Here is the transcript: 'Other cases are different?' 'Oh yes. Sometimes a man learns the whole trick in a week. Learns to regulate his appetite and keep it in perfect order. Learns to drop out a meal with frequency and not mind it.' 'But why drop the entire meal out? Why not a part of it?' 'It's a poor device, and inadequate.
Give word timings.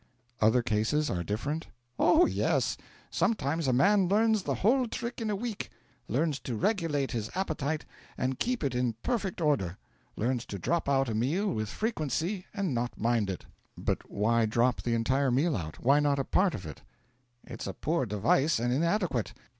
'Other 0.41 0.63
cases 0.63 1.11
are 1.11 1.21
different?' 1.23 1.67
'Oh 1.99 2.25
yes. 2.25 2.75
Sometimes 3.11 3.67
a 3.67 3.71
man 3.71 4.07
learns 4.07 4.41
the 4.41 4.55
whole 4.55 4.87
trick 4.87 5.21
in 5.21 5.29
a 5.29 5.35
week. 5.35 5.69
Learns 6.07 6.39
to 6.39 6.55
regulate 6.55 7.11
his 7.11 7.29
appetite 7.35 7.85
and 8.17 8.39
keep 8.39 8.63
it 8.63 8.73
in 8.73 8.93
perfect 9.03 9.39
order. 9.39 9.77
Learns 10.17 10.43
to 10.47 10.57
drop 10.57 10.89
out 10.89 11.07
a 11.07 11.13
meal 11.13 11.53
with 11.53 11.69
frequency 11.69 12.47
and 12.51 12.73
not 12.73 12.99
mind 12.99 13.29
it.' 13.29 13.45
'But 13.77 14.09
why 14.09 14.47
drop 14.47 14.81
the 14.81 14.95
entire 14.95 15.29
meal 15.29 15.55
out? 15.55 15.77
Why 15.83 15.99
not 15.99 16.17
a 16.17 16.23
part 16.23 16.55
of 16.55 16.65
it?' 16.65 16.81
'It's 17.43 17.67
a 17.67 17.73
poor 17.75 18.07
device, 18.07 18.57
and 18.57 18.73
inadequate. 18.73 19.35